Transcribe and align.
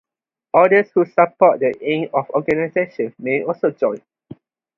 Others 0.55 0.89
who 0.95 1.05
support 1.05 1.59
the 1.59 1.75
aims 1.87 2.09
of 2.11 2.25
the 2.25 2.33
organization 2.33 3.13
may 3.19 3.43
also 3.43 3.69
join. 3.69 4.01